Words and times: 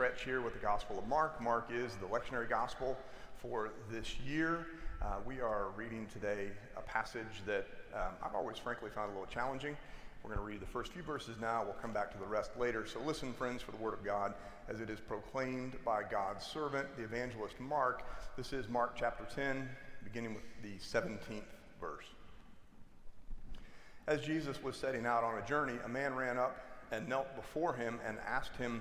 stretch 0.00 0.24
here 0.24 0.40
with 0.40 0.54
the 0.54 0.58
Gospel 0.58 0.98
of 0.98 1.06
Mark. 1.06 1.42
Mark 1.42 1.68
is 1.70 1.94
the 1.96 2.06
lectionary 2.06 2.48
gospel 2.48 2.96
for 3.36 3.68
this 3.90 4.18
year. 4.20 4.66
Uh, 5.02 5.16
we 5.26 5.42
are 5.42 5.66
reading 5.76 6.06
today 6.10 6.48
a 6.74 6.80
passage 6.80 7.44
that 7.44 7.66
um, 7.92 8.14
I've 8.22 8.34
always 8.34 8.56
frankly 8.56 8.88
found 8.88 9.10
a 9.10 9.12
little 9.12 9.30
challenging. 9.30 9.76
We're 10.22 10.30
going 10.34 10.38
to 10.38 10.50
read 10.50 10.62
the 10.62 10.72
first 10.72 10.92
few 10.92 11.02
verses 11.02 11.36
now. 11.38 11.64
We'll 11.64 11.74
come 11.74 11.92
back 11.92 12.10
to 12.12 12.18
the 12.18 12.24
rest 12.24 12.52
later. 12.58 12.86
So 12.86 12.98
listen, 13.00 13.34
friends, 13.34 13.60
for 13.60 13.72
the 13.72 13.76
word 13.76 13.92
of 13.92 14.02
God 14.02 14.32
as 14.70 14.80
it 14.80 14.88
is 14.88 15.00
proclaimed 15.00 15.74
by 15.84 16.02
God's 16.02 16.46
servant, 16.46 16.88
the 16.96 17.02
evangelist 17.02 17.60
Mark. 17.60 18.02
This 18.38 18.54
is 18.54 18.70
Mark 18.70 18.96
chapter 18.96 19.26
10, 19.34 19.68
beginning 20.02 20.32
with 20.32 20.44
the 20.62 20.78
17th 20.78 21.42
verse. 21.78 22.06
As 24.06 24.22
Jesus 24.22 24.62
was 24.62 24.76
setting 24.76 25.04
out 25.04 25.24
on 25.24 25.36
a 25.36 25.46
journey, 25.46 25.74
a 25.84 25.88
man 25.90 26.14
ran 26.14 26.38
up 26.38 26.56
and 26.90 27.06
knelt 27.06 27.36
before 27.36 27.74
him 27.74 28.00
and 28.06 28.16
asked 28.26 28.56
him, 28.56 28.80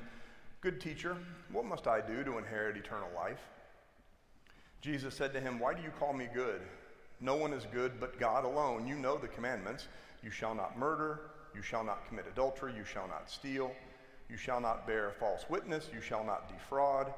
Good 0.62 0.82
teacher, 0.82 1.16
what 1.52 1.66
must 1.66 1.88
I 1.88 2.02
do 2.02 2.24
to 2.26 2.38
inherit 2.38 2.76
eternal 2.76 3.08
life? 3.16 3.40
Jesus 4.82 5.16
said 5.16 5.32
to 5.34 5.40
him, 5.40 5.58
Why 5.58 5.74
do 5.74 5.82
you 5.82 5.92
call 6.00 6.12
me 6.12 6.28
good? 6.34 6.62
No 7.22 7.36
one 7.36 7.54
is 7.54 7.66
good 7.72 7.94
but 8.00 8.20
God 8.20 8.44
alone. 8.44 8.86
You 8.86 8.96
know 8.96 9.18
the 9.18 9.28
commandments. 9.28 9.88
You 10.22 10.32
shall 10.32 10.54
not 10.54 10.78
murder. 10.78 11.32
You 11.56 11.62
shall 11.62 11.84
not 11.84 12.08
commit 12.08 12.26
adultery. 12.30 12.74
You 12.76 12.84
shall 12.84 13.08
not 13.08 13.30
steal. 13.30 13.72
You 14.30 14.36
shall 14.36 14.60
not 14.60 14.86
bear 14.86 15.12
false 15.18 15.46
witness. 15.50 15.90
You 15.94 16.02
shall 16.02 16.26
not 16.26 16.50
defraud. 16.50 17.14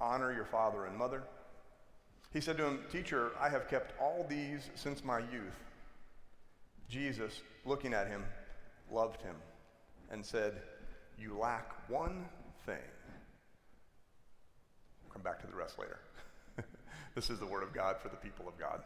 Honor 0.00 0.32
your 0.32 0.44
father 0.44 0.86
and 0.86 0.96
mother. 0.96 1.22
He 2.32 2.40
said 2.40 2.56
to 2.56 2.66
him, 2.66 2.80
Teacher, 2.90 3.30
I 3.40 3.48
have 3.48 3.68
kept 3.68 3.98
all 4.00 4.26
these 4.28 4.70
since 4.74 5.04
my 5.04 5.18
youth. 5.18 5.60
Jesus, 6.88 7.42
looking 7.64 7.94
at 7.94 8.08
him, 8.08 8.24
loved 8.90 9.22
him 9.22 9.36
and 10.10 10.24
said, 10.24 10.62
You 11.18 11.36
lack 11.38 11.72
one 11.88 12.26
thing. 12.66 12.76
We'll 15.02 15.12
come 15.12 15.22
back 15.22 15.40
to 15.40 15.46
the 15.46 15.54
rest 15.54 15.78
later. 15.78 15.98
this 17.14 17.30
is 17.30 17.38
the 17.38 17.46
word 17.46 17.62
of 17.62 17.72
God 17.72 17.96
for 18.00 18.08
the 18.08 18.16
people 18.16 18.48
of 18.48 18.58
God. 18.58 18.82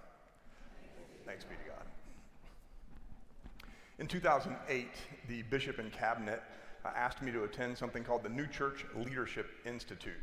Thanks 1.27 1.44
be 1.44 1.56
to 1.56 1.70
God. 1.70 1.84
In 3.98 4.06
2008, 4.06 4.88
the 5.28 5.42
bishop 5.42 5.78
and 5.78 5.91
cabinet 5.91 6.42
uh, 6.84 6.91
asked 6.94 7.22
me 7.22 7.32
to 7.32 7.44
attend 7.44 7.77
something 7.77 8.04
called 8.04 8.22
the 8.22 8.28
New 8.28 8.47
Church 8.47 8.84
Leadership 8.94 9.50
Institute. 9.64 10.20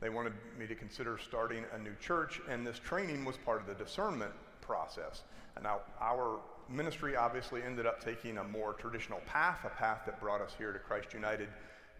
They 0.00 0.08
wanted 0.08 0.32
me 0.58 0.66
to 0.66 0.74
consider 0.74 1.18
starting 1.18 1.64
a 1.72 1.78
new 1.78 1.94
church, 2.00 2.40
and 2.48 2.66
this 2.66 2.78
training 2.80 3.24
was 3.24 3.36
part 3.36 3.60
of 3.60 3.66
the 3.66 3.74
discernment 3.74 4.32
process. 4.60 5.22
And 5.54 5.64
now, 5.64 5.80
our 6.00 6.40
ministry 6.68 7.16
obviously 7.16 7.62
ended 7.62 7.86
up 7.86 8.04
taking 8.04 8.38
a 8.38 8.44
more 8.44 8.72
traditional 8.72 9.20
path, 9.26 9.60
a 9.64 9.68
path 9.68 10.00
that 10.06 10.20
brought 10.20 10.40
us 10.40 10.52
here 10.58 10.72
to 10.72 10.78
Christ 10.78 11.14
United 11.14 11.48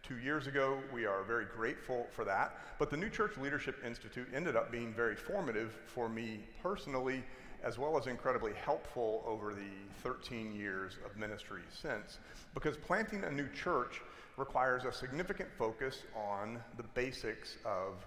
two 0.03 0.19
years 0.19 0.49
ago. 0.49 0.79
We 0.93 1.07
are 1.07 1.23
very 1.23 1.45
grateful 1.45 2.07
for 2.11 2.25
that. 2.25 2.59
But 2.79 2.91
the 2.91 2.97
New 2.97 3.09
Church 3.09 3.37
Leadership 3.37 3.77
Institute 3.87 4.27
ended 4.35 4.57
up 4.57 4.73
being 4.73 4.93
very 4.93 5.15
formative 5.15 5.73
for 5.87 6.09
me 6.09 6.41
personally, 6.63 7.23
as 7.63 7.79
well 7.79 7.97
as 7.97 8.09
incredibly 8.09 8.53
helpful 8.53 9.23
over 9.27 9.55
the 9.55 9.71
13 10.03 10.55
years 10.55 10.99
of 11.07 11.17
ministry 11.17 11.63
since. 11.71 12.19
Because 12.55 12.77
planting 12.77 13.23
a 13.25 13.31
new 13.31 13.49
church 13.51 14.01
requires 14.37 14.85
a 14.85 14.93
significant 14.93 15.49
focus 15.57 16.03
on 16.17 16.59
the 16.77 16.83
basics 16.95 17.57
of 17.65 18.05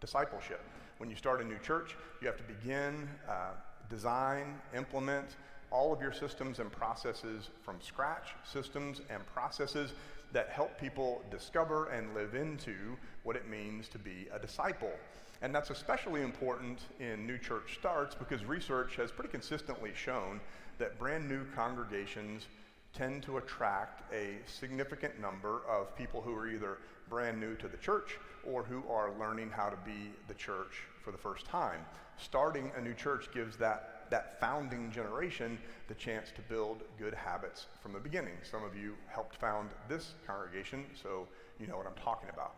discipleship. 0.00 0.60
When 0.98 1.08
you 1.08 1.16
start 1.16 1.40
a 1.40 1.44
new 1.44 1.58
church, 1.58 1.96
you 2.20 2.26
have 2.26 2.36
to 2.36 2.42
begin, 2.42 3.08
uh, 3.28 3.52
design, 3.88 4.60
implement, 4.76 5.36
all 5.70 5.92
of 5.92 6.00
your 6.00 6.12
systems 6.12 6.58
and 6.58 6.70
processes 6.70 7.50
from 7.62 7.80
scratch, 7.80 8.28
systems 8.44 9.00
and 9.10 9.24
processes 9.26 9.92
that 10.32 10.48
help 10.48 10.78
people 10.80 11.22
discover 11.30 11.86
and 11.90 12.14
live 12.14 12.34
into 12.34 12.74
what 13.22 13.36
it 13.36 13.48
means 13.48 13.88
to 13.88 13.98
be 13.98 14.26
a 14.32 14.38
disciple. 14.38 14.92
And 15.40 15.54
that's 15.54 15.70
especially 15.70 16.22
important 16.22 16.80
in 16.98 17.26
new 17.26 17.38
church 17.38 17.76
starts 17.78 18.14
because 18.14 18.44
research 18.44 18.96
has 18.96 19.12
pretty 19.12 19.30
consistently 19.30 19.92
shown 19.94 20.40
that 20.78 20.98
brand 20.98 21.28
new 21.28 21.44
congregations 21.54 22.46
tend 22.94 23.22
to 23.22 23.36
attract 23.36 24.12
a 24.12 24.38
significant 24.46 25.20
number 25.20 25.60
of 25.68 25.96
people 25.96 26.20
who 26.20 26.34
are 26.34 26.48
either 26.48 26.78
brand 27.08 27.40
new 27.40 27.54
to 27.56 27.68
the 27.68 27.76
church 27.76 28.18
or 28.44 28.62
who 28.62 28.82
are 28.90 29.12
learning 29.18 29.50
how 29.50 29.68
to 29.68 29.76
be 29.84 30.10
the 30.26 30.34
church 30.34 30.82
for 31.02 31.12
the 31.12 31.18
first 31.18 31.46
time. 31.46 31.80
Starting 32.16 32.70
a 32.76 32.80
new 32.80 32.94
church 32.94 33.28
gives 33.32 33.56
that 33.56 33.97
that 34.10 34.40
founding 34.40 34.90
generation 34.90 35.58
the 35.88 35.94
chance 35.94 36.28
to 36.36 36.42
build 36.42 36.82
good 36.98 37.14
habits 37.14 37.66
from 37.80 37.92
the 37.92 37.98
beginning. 37.98 38.34
Some 38.48 38.64
of 38.64 38.76
you 38.76 38.94
helped 39.08 39.36
found 39.36 39.70
this 39.88 40.14
congregation, 40.26 40.84
so 41.00 41.26
you 41.58 41.66
know 41.66 41.76
what 41.76 41.86
I'm 41.86 42.02
talking 42.02 42.28
about. 42.32 42.54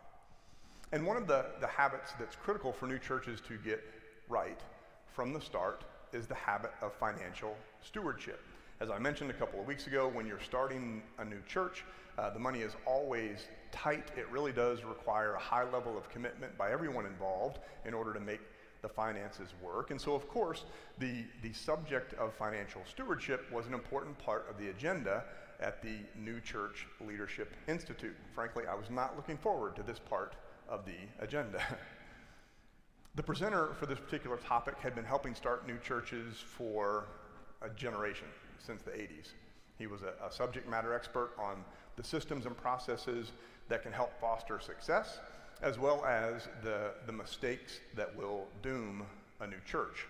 And 0.93 1.07
one 1.07 1.17
of 1.17 1.27
the, 1.27 1.47
the 1.61 1.67
habits 1.67 2.13
that's 2.19 2.35
critical 2.35 2.73
for 2.73 2.87
new 2.87 2.99
churches 2.99 3.41
to 3.47 3.57
get 3.59 3.83
right 4.29 4.61
from 5.07 5.33
the 5.33 5.41
start 5.41 5.85
is 6.13 6.27
the 6.27 6.35
habit 6.35 6.73
of 6.83 6.93
financial 6.95 7.57
stewardship. 7.83 8.41
As 8.81 8.91
I 8.91 8.99
mentioned 8.99 9.31
a 9.31 9.35
couple 9.35 9.61
of 9.61 9.67
weeks 9.67 9.87
ago, 9.87 10.09
when 10.09 10.27
you're 10.27 10.41
starting 10.41 11.03
a 11.19 11.25
new 11.25 11.41
church, 11.47 11.85
uh, 12.19 12.31
the 12.31 12.39
money 12.39 12.61
is 12.61 12.73
always 12.87 13.47
tight. 13.71 14.09
It 14.17 14.29
really 14.31 14.53
does 14.53 14.85
require 14.85 15.35
a 15.35 15.39
high 15.39 15.71
level 15.71 15.97
of 15.97 16.09
commitment 16.09 16.57
by 16.59 16.73
everyone 16.73 17.07
involved 17.07 17.59
in 17.85 17.95
order 17.95 18.13
to 18.13 18.21
make 18.21 18.41
the 18.83 18.89
finances 18.89 19.49
work. 19.63 19.91
And 19.91 20.01
so, 20.01 20.15
of 20.15 20.29
course, 20.29 20.65
the, 20.99 21.25
the 21.43 21.53
subject 21.53 22.15
of 22.15 22.35
financial 22.35 22.83
stewardship 22.89 23.51
was 23.53 23.67
an 23.67 23.75
important 23.75 24.19
part 24.19 24.47
of 24.49 24.59
the 24.59 24.71
agenda 24.71 25.25
at 25.61 25.83
the 25.83 25.99
New 26.17 26.41
Church 26.41 26.87
Leadership 27.07 27.53
Institute. 27.69 28.17
Frankly, 28.35 28.65
I 28.67 28.75
was 28.75 28.91
not 28.91 29.17
looking 29.17 29.37
forward 29.37 29.77
to 29.77 29.83
this 29.83 29.99
part 29.99 30.35
of 30.69 30.85
the 30.87 31.25
agenda. 31.25 31.63
the 33.15 33.23
presenter 33.23 33.75
for 33.79 33.87
this 33.87 33.99
particular 33.99 34.37
topic 34.39 34.77
had 34.79 34.95
been 34.95 35.05
helping 35.05 35.35
start 35.35 35.67
new 35.67 35.79
churches 35.79 36.37
for 36.37 37.07
a 37.63 37.69
generation, 37.71 38.29
since 38.59 38.83
the 38.83 38.93
80s. 38.93 39.33
He 39.79 39.87
was 39.87 40.01
a, 40.03 40.15
a 40.27 40.33
subject 40.33 40.69
matter 40.69 40.95
expert 40.95 41.33
on 41.39 41.65
the 41.97 42.05
systems 42.05 42.47
and 42.47 42.57
processes 42.57 43.33
that 43.69 43.83
can 43.83 43.93
help 43.93 44.19
foster 44.21 44.59
success 44.61 45.19
as 45.63 45.79
well 45.79 46.05
as 46.05 46.49
the, 46.63 46.93
the 47.07 47.13
mistakes 47.13 47.81
that 47.95 48.15
will 48.17 48.47
doom 48.63 49.05
a 49.41 49.47
new 49.47 49.61
church. 49.67 50.07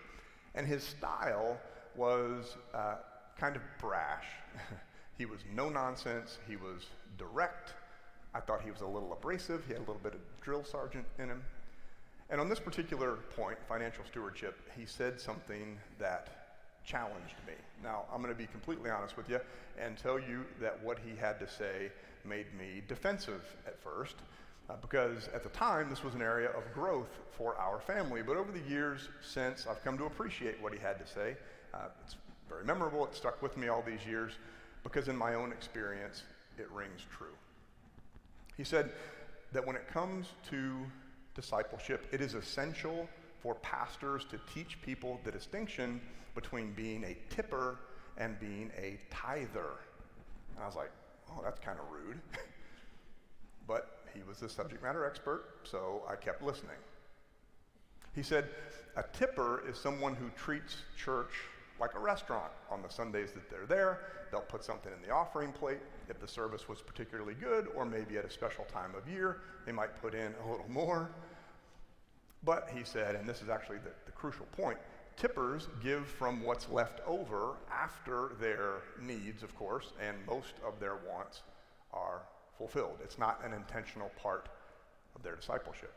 And 0.55 0.65
his 0.65 0.83
style 0.83 1.57
was 1.95 2.57
uh, 2.73 2.95
kind 3.37 3.55
of 3.55 3.61
brash. 3.79 4.25
he 5.17 5.25
was 5.25 5.39
no 5.53 5.69
nonsense, 5.69 6.39
he 6.47 6.55
was 6.55 6.87
direct. 7.17 7.73
I 8.33 8.39
thought 8.39 8.61
he 8.61 8.71
was 8.71 8.81
a 8.81 8.87
little 8.87 9.11
abrasive, 9.11 9.63
he 9.67 9.73
had 9.73 9.79
a 9.79 9.85
little 9.85 10.01
bit 10.01 10.13
of 10.13 10.21
drill 10.41 10.63
sergeant 10.63 11.05
in 11.19 11.29
him. 11.29 11.43
And 12.29 12.39
on 12.39 12.47
this 12.47 12.59
particular 12.59 13.17
point, 13.35 13.57
financial 13.67 14.05
stewardship, 14.05 14.57
he 14.77 14.85
said 14.85 15.19
something 15.19 15.77
that 15.99 16.29
challenged 16.85 17.35
me. 17.45 17.53
Now, 17.83 18.05
I'm 18.11 18.21
going 18.21 18.33
to 18.33 18.37
be 18.37 18.47
completely 18.47 18.89
honest 18.89 19.17
with 19.17 19.29
you 19.29 19.39
and 19.77 19.97
tell 19.97 20.17
you 20.17 20.45
that 20.61 20.81
what 20.81 20.97
he 20.97 21.15
had 21.19 21.39
to 21.39 21.49
say 21.49 21.91
made 22.23 22.47
me 22.57 22.81
defensive 22.87 23.43
at 23.67 23.81
first 23.83 24.15
uh, 24.71 24.75
because 24.81 25.27
at 25.33 25.43
the 25.43 25.49
time 25.49 25.89
this 25.89 26.03
was 26.03 26.13
an 26.13 26.21
area 26.21 26.49
of 26.49 26.63
growth 26.73 27.09
for 27.31 27.55
our 27.57 27.79
family. 27.79 28.21
But 28.21 28.37
over 28.37 28.51
the 28.51 28.69
years 28.69 29.09
since, 29.21 29.67
I've 29.67 29.83
come 29.83 29.97
to 29.97 30.05
appreciate 30.05 30.61
what 30.61 30.73
he 30.73 30.79
had 30.79 30.99
to 30.99 31.11
say. 31.11 31.35
Uh, 31.73 31.87
it's 32.03 32.15
very 32.49 32.63
memorable, 32.63 33.05
it 33.05 33.15
stuck 33.15 33.41
with 33.41 33.57
me 33.57 33.67
all 33.67 33.83
these 33.85 34.05
years 34.07 34.33
because 34.83 35.07
in 35.07 35.15
my 35.15 35.35
own 35.35 35.51
experience, 35.51 36.23
it 36.57 36.69
rings 36.71 37.01
true. 37.17 37.35
He 38.57 38.63
said 38.63 38.91
that 39.51 39.65
when 39.65 39.75
it 39.75 39.87
comes 39.87 40.27
to 40.49 40.77
discipleship, 41.35 42.07
it 42.11 42.21
is 42.21 42.33
essential 42.33 43.07
for 43.41 43.55
pastors 43.55 44.25
to 44.25 44.39
teach 44.53 44.81
people 44.81 45.19
the 45.23 45.31
distinction 45.31 45.99
between 46.35 46.71
being 46.73 47.03
a 47.03 47.17
tipper 47.33 47.79
and 48.17 48.39
being 48.39 48.71
a 48.77 48.99
tither. 49.09 49.71
And 50.55 50.63
I 50.63 50.65
was 50.65 50.75
like, 50.75 50.91
oh, 51.29 51.41
that's 51.43 51.59
kind 51.59 51.79
of 51.79 51.85
rude. 51.91 52.19
but 53.67 54.00
he 54.13 54.21
was 54.27 54.37
the 54.37 54.49
subject 54.49 54.83
matter 54.83 55.05
expert, 55.05 55.45
so 55.63 56.03
I 56.09 56.15
kept 56.15 56.41
listening. 56.41 56.77
He 58.13 58.23
said, 58.23 58.49
A 58.95 59.03
tipper 59.13 59.63
is 59.67 59.77
someone 59.77 60.15
who 60.15 60.29
treats 60.29 60.77
church 60.97 61.31
like 61.79 61.95
a 61.95 61.99
restaurant. 61.99 62.51
On 62.69 62.81
the 62.81 62.89
Sundays 62.89 63.31
that 63.31 63.49
they're 63.49 63.65
there, 63.65 63.99
they'll 64.31 64.41
put 64.41 64.63
something 64.63 64.91
in 64.93 65.01
the 65.01 65.13
offering 65.13 65.51
plate. 65.51 65.79
If 66.09 66.19
the 66.19 66.27
service 66.27 66.67
was 66.67 66.81
particularly 66.81 67.33
good, 67.33 67.67
or 67.75 67.85
maybe 67.85 68.17
at 68.17 68.25
a 68.25 68.29
special 68.29 68.65
time 68.65 68.93
of 68.95 69.07
year, 69.07 69.41
they 69.65 69.71
might 69.71 69.99
put 70.01 70.13
in 70.13 70.33
a 70.45 70.51
little 70.51 70.69
more. 70.69 71.09
But 72.43 72.69
he 72.75 72.83
said, 72.83 73.15
and 73.15 73.27
this 73.27 73.41
is 73.41 73.49
actually 73.49 73.77
the, 73.77 73.91
the 74.05 74.11
crucial 74.11 74.45
point 74.47 74.77
tippers 75.17 75.67
give 75.83 76.07
from 76.07 76.41
what's 76.41 76.69
left 76.69 77.01
over 77.05 77.57
after 77.71 78.31
their 78.39 78.77
needs, 78.99 79.43
of 79.43 79.55
course, 79.55 79.91
and 80.01 80.17
most 80.25 80.53
of 80.65 80.79
their 80.79 80.95
wants 81.07 81.41
are 81.93 82.21
fulfilled. 82.61 82.99
It's 83.03 83.17
not 83.17 83.41
an 83.43 83.53
intentional 83.53 84.11
part 84.21 84.47
of 85.15 85.23
their 85.23 85.35
discipleship. 85.35 85.93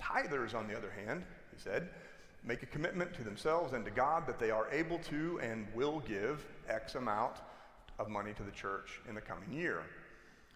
Tithers, 0.00 0.52
on 0.52 0.66
the 0.66 0.76
other 0.76 0.90
hand, 0.90 1.22
he 1.54 1.60
said, 1.60 1.90
make 2.42 2.64
a 2.64 2.66
commitment 2.66 3.14
to 3.14 3.22
themselves 3.22 3.72
and 3.72 3.84
to 3.84 3.90
God 3.92 4.26
that 4.26 4.40
they 4.40 4.50
are 4.50 4.68
able 4.72 4.98
to 4.98 5.38
and 5.40 5.68
will 5.72 6.00
give 6.00 6.44
X 6.68 6.96
amount 6.96 7.36
of 8.00 8.08
money 8.08 8.32
to 8.32 8.42
the 8.42 8.50
church 8.50 9.00
in 9.08 9.14
the 9.14 9.20
coming 9.20 9.52
year. 9.52 9.82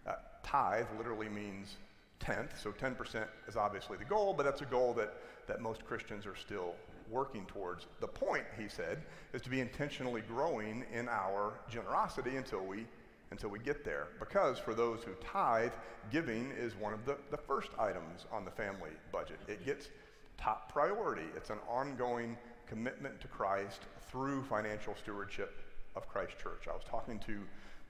Uh, 0.05 0.15
tithe 0.43 0.85
literally 0.97 1.29
means 1.29 1.77
tenth. 2.19 2.59
So 2.61 2.73
10% 2.73 3.25
is 3.47 3.55
obviously 3.55 3.95
the 3.95 4.03
goal, 4.03 4.33
but 4.33 4.43
that's 4.43 4.61
a 4.61 4.65
goal 4.65 4.93
that, 4.95 5.13
that 5.47 5.61
most 5.61 5.85
Christians 5.85 6.25
are 6.25 6.35
still 6.35 6.75
working 7.09 7.45
towards. 7.45 7.85
The 8.01 8.07
point, 8.07 8.43
he 8.59 8.67
said, 8.67 9.03
is 9.33 9.41
to 9.43 9.49
be 9.49 9.61
intentionally 9.61 10.23
growing 10.27 10.83
in 10.93 11.07
our 11.07 11.53
generosity 11.69 12.35
until 12.35 12.65
we 12.65 12.85
until 13.31 13.49
we 13.49 13.59
get 13.59 13.85
there. 13.85 14.07
Because 14.19 14.57
for 14.57 14.73
those 14.73 15.03
who 15.03 15.11
tithe, 15.15 15.71
giving 16.11 16.51
is 16.51 16.75
one 16.75 16.93
of 16.93 17.05
the, 17.05 17.17
the 17.31 17.37
first 17.37 17.69
items 17.77 18.25
on 18.31 18.45
the 18.45 18.51
family 18.51 18.91
budget. 19.11 19.39
It 19.47 19.65
gets 19.65 19.89
top 20.37 20.71
priority. 20.71 21.27
It's 21.35 21.49
an 21.49 21.59
ongoing 21.67 22.37
commitment 22.67 23.19
to 23.21 23.27
Christ 23.27 23.81
through 24.09 24.43
financial 24.43 24.95
stewardship 24.95 25.61
of 25.95 26.07
Christ 26.07 26.33
Church. 26.41 26.67
I 26.69 26.73
was 26.73 26.83
talking 26.89 27.19
to 27.19 27.39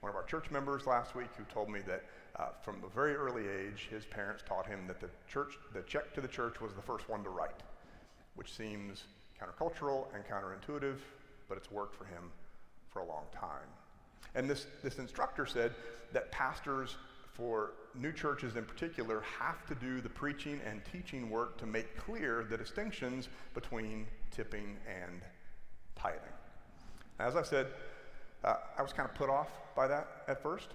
one 0.00 0.10
of 0.10 0.16
our 0.16 0.24
church 0.24 0.50
members 0.50 0.86
last 0.86 1.14
week 1.14 1.28
who 1.36 1.44
told 1.44 1.68
me 1.68 1.80
that 1.86 2.04
uh, 2.36 2.46
from 2.62 2.82
a 2.84 2.94
very 2.94 3.14
early 3.14 3.46
age, 3.48 3.88
his 3.90 4.04
parents 4.06 4.42
taught 4.46 4.66
him 4.66 4.86
that 4.86 5.00
the 5.00 5.10
church, 5.30 5.58
the 5.74 5.82
check 5.82 6.14
to 6.14 6.20
the 6.20 6.28
church 6.28 6.60
was 6.60 6.72
the 6.72 6.82
first 6.82 7.08
one 7.08 7.22
to 7.22 7.30
write, 7.30 7.62
which 8.34 8.54
seems 8.54 9.04
countercultural 9.38 10.06
and 10.14 10.24
counterintuitive, 10.24 10.96
but 11.48 11.58
it's 11.58 11.70
worked 11.70 11.94
for 11.94 12.04
him 12.04 12.30
for 12.88 13.00
a 13.00 13.06
long 13.06 13.24
time. 13.32 13.68
And 14.34 14.48
this, 14.48 14.66
this 14.82 14.98
instructor 14.98 15.46
said 15.46 15.72
that 16.12 16.30
pastors 16.30 16.96
for 17.32 17.72
new 17.94 18.12
churches 18.12 18.56
in 18.56 18.64
particular 18.64 19.22
have 19.38 19.66
to 19.66 19.74
do 19.74 20.00
the 20.00 20.08
preaching 20.08 20.60
and 20.68 20.82
teaching 20.92 21.30
work 21.30 21.58
to 21.58 21.66
make 21.66 21.96
clear 21.96 22.46
the 22.48 22.56
distinctions 22.56 23.28
between 23.54 24.06
tipping 24.30 24.76
and 24.86 25.22
tithing. 25.96 26.20
As 27.18 27.36
I 27.36 27.42
said, 27.42 27.68
uh, 28.44 28.56
I 28.78 28.82
was 28.82 28.92
kind 28.92 29.08
of 29.08 29.14
put 29.14 29.28
off 29.28 29.48
by 29.74 29.86
that 29.88 30.22
at 30.28 30.42
first. 30.42 30.68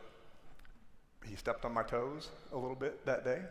He 1.25 1.36
stepped 1.36 1.65
on 1.65 1.74
my 1.74 1.83
toes 1.83 2.30
a 2.51 2.57
little 2.57 2.75
bit 2.75 3.06
that 3.06 3.24
day 3.24 3.42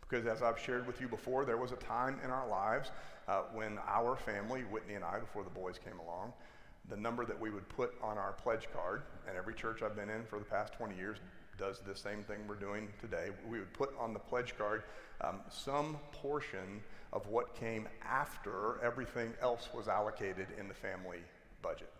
because, 0.00 0.26
as 0.26 0.42
I've 0.42 0.58
shared 0.58 0.86
with 0.86 1.00
you 1.00 1.08
before, 1.08 1.44
there 1.44 1.56
was 1.56 1.72
a 1.72 1.76
time 1.76 2.18
in 2.22 2.30
our 2.30 2.46
lives 2.46 2.90
uh, 3.28 3.42
when 3.54 3.78
our 3.86 4.16
family, 4.16 4.62
Whitney 4.62 4.94
and 4.94 5.04
I, 5.04 5.18
before 5.18 5.42
the 5.44 5.50
boys 5.50 5.78
came 5.78 5.98
along, 6.00 6.32
the 6.88 6.96
number 6.96 7.24
that 7.24 7.38
we 7.38 7.50
would 7.50 7.68
put 7.68 7.94
on 8.02 8.18
our 8.18 8.32
pledge 8.32 8.68
card, 8.72 9.02
and 9.28 9.36
every 9.36 9.54
church 9.54 9.82
I've 9.82 9.96
been 9.96 10.10
in 10.10 10.24
for 10.24 10.38
the 10.38 10.44
past 10.44 10.72
20 10.74 10.96
years 10.96 11.18
does 11.58 11.80
the 11.86 11.94
same 11.94 12.22
thing 12.22 12.38
we're 12.48 12.54
doing 12.54 12.88
today. 13.00 13.28
We 13.48 13.58
would 13.58 13.72
put 13.72 13.94
on 13.98 14.12
the 14.12 14.18
pledge 14.18 14.56
card 14.56 14.82
um, 15.20 15.40
some 15.50 15.98
portion 16.12 16.82
of 17.12 17.26
what 17.28 17.54
came 17.54 17.88
after 18.04 18.82
everything 18.82 19.32
else 19.40 19.68
was 19.74 19.86
allocated 19.86 20.48
in 20.58 20.66
the 20.66 20.74
family 20.74 21.18
budget. 21.60 21.92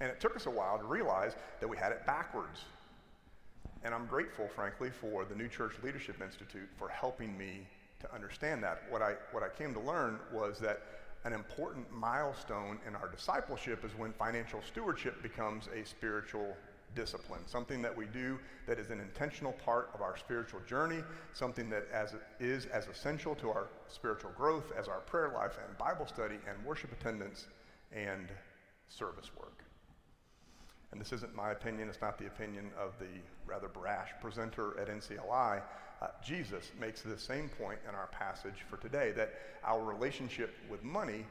And 0.00 0.10
it 0.10 0.20
took 0.20 0.36
us 0.36 0.46
a 0.46 0.50
while 0.50 0.78
to 0.78 0.84
realize 0.84 1.36
that 1.60 1.68
we 1.68 1.76
had 1.76 1.92
it 1.92 2.04
backwards. 2.06 2.64
And 3.82 3.94
I'm 3.94 4.06
grateful, 4.06 4.48
frankly, 4.48 4.90
for 4.90 5.24
the 5.24 5.34
New 5.34 5.48
Church 5.48 5.74
Leadership 5.82 6.20
Institute 6.20 6.68
for 6.76 6.88
helping 6.88 7.36
me 7.38 7.66
to 8.00 8.14
understand 8.14 8.62
that. 8.62 8.82
What 8.90 9.00
I, 9.00 9.14
what 9.32 9.42
I 9.42 9.48
came 9.48 9.72
to 9.74 9.80
learn 9.80 10.18
was 10.32 10.58
that 10.58 10.82
an 11.26 11.32
important 11.32 11.84
milestone 11.92 12.78
in 12.86 12.94
our 12.94 13.08
discipleship 13.08 13.84
is 13.84 13.90
when 13.98 14.12
financial 14.12 14.62
stewardship 14.62 15.20
becomes 15.24 15.68
a 15.74 15.84
spiritual 15.84 16.56
discipline, 16.94 17.40
something 17.46 17.82
that 17.82 17.94
we 17.94 18.06
do 18.06 18.38
that 18.68 18.78
is 18.78 18.90
an 18.90 19.00
intentional 19.00 19.52
part 19.52 19.90
of 19.92 20.00
our 20.00 20.16
spiritual 20.16 20.60
journey, 20.68 21.02
something 21.32 21.68
that 21.68 21.88
as 21.92 22.14
is 22.38 22.66
as 22.66 22.86
essential 22.86 23.34
to 23.34 23.50
our 23.50 23.66
spiritual 23.88 24.30
growth 24.36 24.72
as 24.78 24.86
our 24.86 25.00
prayer 25.00 25.32
life 25.34 25.58
and 25.66 25.76
Bible 25.76 26.06
study 26.06 26.36
and 26.48 26.64
worship 26.64 26.92
attendance 26.92 27.48
and 27.90 28.28
service 28.88 29.32
work. 29.36 29.64
And 30.92 31.00
this 31.00 31.12
isn't 31.12 31.34
my 31.34 31.50
opinion, 31.50 31.88
it's 31.88 32.00
not 32.00 32.18
the 32.18 32.26
opinion 32.26 32.70
of 32.78 32.92
the 33.00 33.20
rather 33.46 33.68
brash 33.68 34.10
presenter 34.22 34.78
at 34.80 34.88
NCLI. 34.88 35.60
Uh, 36.02 36.08
Jesus 36.22 36.70
makes 36.78 37.00
the 37.00 37.18
same 37.18 37.48
point 37.48 37.78
in 37.88 37.94
our 37.94 38.08
passage 38.08 38.64
for 38.68 38.76
today 38.76 39.12
that 39.12 39.32
our 39.64 39.82
relationship 39.82 40.54
with 40.70 40.84
money 40.84 41.24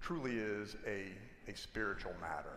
truly 0.00 0.36
is 0.36 0.76
a, 0.86 1.06
a 1.50 1.56
spiritual 1.56 2.12
matter. 2.20 2.56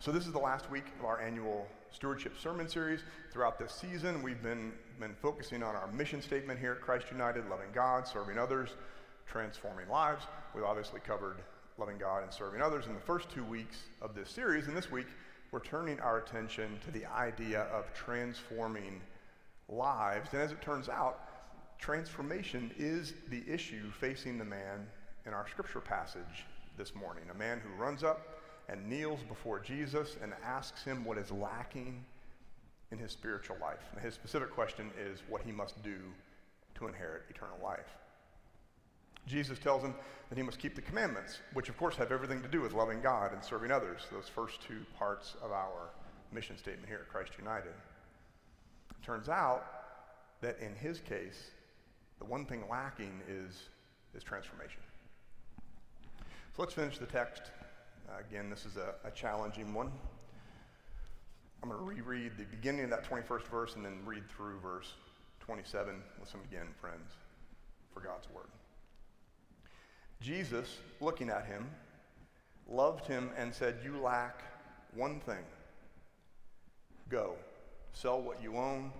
So, 0.00 0.10
this 0.10 0.26
is 0.26 0.32
the 0.32 0.38
last 0.38 0.70
week 0.70 0.84
of 0.98 1.04
our 1.04 1.20
annual 1.20 1.68
stewardship 1.92 2.38
sermon 2.38 2.68
series. 2.68 3.00
Throughout 3.30 3.58
this 3.58 3.72
season, 3.72 4.22
we've 4.22 4.42
been, 4.42 4.72
been 4.98 5.14
focusing 5.20 5.62
on 5.62 5.76
our 5.76 5.88
mission 5.92 6.22
statement 6.22 6.58
here 6.58 6.72
at 6.72 6.80
Christ 6.80 7.06
United 7.12 7.48
loving 7.48 7.68
God, 7.74 8.08
serving 8.08 8.38
others, 8.38 8.70
transforming 9.26 9.88
lives. 9.88 10.24
We've 10.54 10.64
obviously 10.64 11.00
covered 11.00 11.36
loving 11.78 11.98
God 11.98 12.22
and 12.22 12.32
serving 12.32 12.60
others 12.60 12.86
in 12.86 12.94
the 12.94 13.00
first 13.00 13.30
two 13.30 13.44
weeks 13.44 13.76
of 14.02 14.14
this 14.14 14.30
series. 14.30 14.66
And 14.68 14.76
this 14.76 14.90
week, 14.90 15.06
we're 15.52 15.60
turning 15.60 16.00
our 16.00 16.18
attention 16.18 16.78
to 16.84 16.90
the 16.90 17.04
idea 17.06 17.62
of 17.72 17.92
transforming 17.92 19.00
lives. 19.70 20.30
And 20.32 20.42
as 20.42 20.52
it 20.52 20.60
turns 20.60 20.88
out, 20.88 21.20
transformation 21.78 22.70
is 22.78 23.14
the 23.28 23.42
issue 23.46 23.90
facing 23.90 24.38
the 24.38 24.44
man 24.44 24.86
in 25.26 25.32
our 25.32 25.46
scripture 25.48 25.80
passage 25.80 26.46
this 26.76 26.94
morning. 26.94 27.24
A 27.30 27.38
man 27.38 27.60
who 27.60 27.82
runs 27.82 28.04
up 28.04 28.40
and 28.68 28.88
kneels 28.88 29.20
before 29.28 29.58
Jesus 29.58 30.16
and 30.22 30.32
asks 30.44 30.84
him 30.84 31.04
what 31.04 31.18
is 31.18 31.30
lacking 31.30 32.04
in 32.92 32.98
his 32.98 33.12
spiritual 33.12 33.56
life. 33.60 33.82
And 33.94 34.02
his 34.02 34.14
specific 34.14 34.50
question 34.50 34.90
is 34.98 35.22
what 35.28 35.42
he 35.42 35.52
must 35.52 35.82
do 35.82 35.96
to 36.76 36.86
inherit 36.86 37.22
eternal 37.30 37.58
life. 37.62 37.96
Jesus 39.26 39.58
tells 39.58 39.82
him 39.82 39.94
that 40.28 40.36
he 40.36 40.42
must 40.42 40.58
keep 40.58 40.74
the 40.74 40.80
commandments, 40.80 41.38
which 41.52 41.68
of 41.68 41.76
course 41.76 41.94
have 41.96 42.10
everything 42.10 42.42
to 42.42 42.48
do 42.48 42.60
with 42.60 42.72
loving 42.72 43.00
God 43.00 43.32
and 43.32 43.44
serving 43.44 43.70
others, 43.70 44.06
those 44.10 44.28
first 44.28 44.60
two 44.66 44.80
parts 44.98 45.34
of 45.42 45.52
our 45.52 45.90
mission 46.32 46.56
statement 46.56 46.88
here 46.88 47.00
at 47.02 47.08
Christ 47.08 47.32
United. 47.38 47.72
Turns 49.02 49.28
out 49.28 49.64
that 50.40 50.58
in 50.60 50.74
his 50.74 51.00
case, 51.00 51.50
the 52.18 52.24
one 52.24 52.44
thing 52.44 52.64
lacking 52.70 53.20
is, 53.28 53.68
is 54.14 54.22
transformation. 54.22 54.80
So 56.56 56.62
let's 56.62 56.74
finish 56.74 56.98
the 56.98 57.06
text. 57.06 57.42
Uh, 58.08 58.20
again, 58.28 58.50
this 58.50 58.66
is 58.66 58.76
a, 58.76 58.94
a 59.04 59.10
challenging 59.10 59.72
one. 59.72 59.90
I'm 61.62 61.68
going 61.68 61.80
to 61.80 61.84
reread 61.84 62.32
the 62.38 62.44
beginning 62.44 62.84
of 62.84 62.90
that 62.90 63.08
21st 63.08 63.46
verse 63.48 63.74
and 63.76 63.84
then 63.84 63.98
read 64.04 64.28
through 64.28 64.58
verse 64.60 64.94
27. 65.40 66.02
Listen 66.18 66.40
again, 66.50 66.66
friends, 66.80 67.12
for 67.92 68.00
God's 68.00 68.28
word. 68.30 68.46
Jesus, 70.20 70.78
looking 71.00 71.28
at 71.28 71.46
him, 71.46 71.68
loved 72.68 73.06
him 73.06 73.30
and 73.36 73.54
said, 73.54 73.76
You 73.82 73.98
lack 74.00 74.42
one 74.94 75.20
thing. 75.20 75.44
Go, 77.08 77.34
sell 77.92 78.20
what 78.20 78.42
you 78.42 78.56
own, 78.56 78.92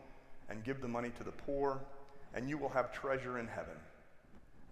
and 0.49 0.65
give 0.65 0.81
the 0.81 0.89
money 0.89 1.11
to 1.19 1.25
the 1.25 1.33
poor, 1.33 1.81
and 2.35 2.49
you 2.49 2.59
will 2.59 2.69
have 2.69 2.93
treasure 2.93 3.39
in 3.39 3.47
heaven. 3.47 3.76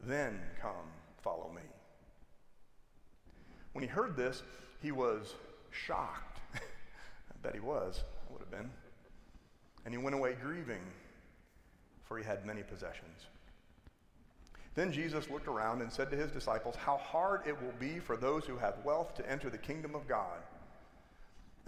Then 0.04 0.40
come, 0.60 0.90
follow 1.22 1.50
me. 1.54 1.62
When 3.72 3.82
he 3.82 3.88
heard 3.88 4.16
this, 4.16 4.42
he 4.82 4.92
was 4.92 5.34
shocked. 5.70 6.40
I 6.54 6.58
bet 7.42 7.54
he 7.54 7.60
was, 7.60 8.02
would 8.30 8.40
have 8.40 8.50
been. 8.50 8.70
And 9.84 9.94
he 9.94 9.98
went 9.98 10.14
away 10.14 10.34
grieving, 10.40 10.82
for 12.04 12.18
he 12.18 12.24
had 12.24 12.44
many 12.44 12.62
possessions. 12.62 13.26
Then 14.74 14.92
Jesus 14.92 15.28
looked 15.30 15.48
around 15.48 15.82
and 15.82 15.92
said 15.92 16.10
to 16.10 16.16
his 16.16 16.30
disciples, 16.30 16.76
How 16.76 16.98
hard 16.98 17.42
it 17.46 17.60
will 17.60 17.74
be 17.80 17.98
for 17.98 18.16
those 18.16 18.44
who 18.44 18.56
have 18.58 18.74
wealth 18.84 19.14
to 19.16 19.28
enter 19.28 19.50
the 19.50 19.58
kingdom 19.58 19.94
of 19.94 20.06
God. 20.06 20.38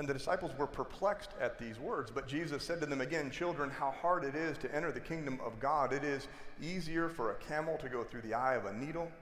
And 0.00 0.08
the 0.08 0.14
disciples 0.14 0.52
were 0.56 0.66
perplexed 0.66 1.32
at 1.42 1.58
these 1.58 1.78
words. 1.78 2.10
But 2.10 2.26
Jesus 2.26 2.64
said 2.64 2.80
to 2.80 2.86
them 2.86 3.02
again, 3.02 3.30
Children, 3.30 3.68
how 3.68 3.90
hard 3.90 4.24
it 4.24 4.34
is 4.34 4.56
to 4.56 4.74
enter 4.74 4.90
the 4.90 4.98
kingdom 4.98 5.38
of 5.44 5.60
God. 5.60 5.92
It 5.92 6.04
is 6.04 6.26
easier 6.62 7.10
for 7.10 7.32
a 7.32 7.34
camel 7.34 7.76
to 7.76 7.88
go 7.90 8.02
through 8.02 8.22
the 8.22 8.32
eye 8.32 8.54
of 8.54 8.64
a 8.64 8.72
needle 8.72 9.12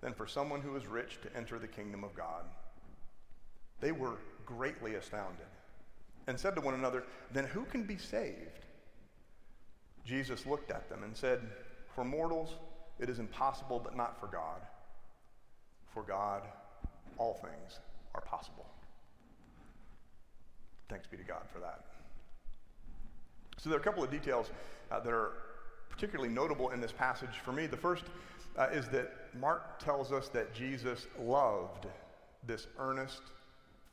than 0.00 0.12
for 0.12 0.26
someone 0.26 0.60
who 0.60 0.74
is 0.74 0.88
rich 0.88 1.20
to 1.22 1.36
enter 1.36 1.60
the 1.60 1.68
kingdom 1.68 2.02
of 2.02 2.12
God. 2.16 2.42
They 3.80 3.92
were 3.92 4.16
greatly 4.44 4.96
astounded 4.96 5.46
and 6.26 6.36
said 6.36 6.56
to 6.56 6.60
one 6.60 6.74
another, 6.74 7.04
Then 7.32 7.44
who 7.44 7.64
can 7.64 7.84
be 7.84 7.96
saved? 7.96 8.64
Jesus 10.04 10.44
looked 10.44 10.72
at 10.72 10.88
them 10.88 11.04
and 11.04 11.16
said, 11.16 11.40
For 11.94 12.04
mortals, 12.04 12.56
it 12.98 13.08
is 13.08 13.20
impossible, 13.20 13.78
but 13.78 13.96
not 13.96 14.18
for 14.18 14.26
God. 14.26 14.60
For 15.94 16.02
God, 16.02 16.42
all 17.16 17.34
things 17.34 17.78
are 18.12 18.22
possible. 18.22 18.66
Thanks 20.88 21.06
be 21.06 21.16
to 21.16 21.24
God 21.24 21.42
for 21.52 21.58
that. 21.60 21.84
So, 23.58 23.70
there 23.70 23.78
are 23.78 23.80
a 23.80 23.84
couple 23.84 24.04
of 24.04 24.10
details 24.10 24.50
uh, 24.90 25.00
that 25.00 25.12
are 25.12 25.32
particularly 25.88 26.28
notable 26.32 26.70
in 26.70 26.80
this 26.80 26.92
passage 26.92 27.40
for 27.44 27.52
me. 27.52 27.66
The 27.66 27.76
first 27.76 28.04
uh, 28.58 28.68
is 28.72 28.86
that 28.88 29.12
Mark 29.38 29.78
tells 29.78 30.12
us 30.12 30.28
that 30.28 30.54
Jesus 30.54 31.06
loved 31.20 31.86
this 32.46 32.66
earnest, 32.78 33.22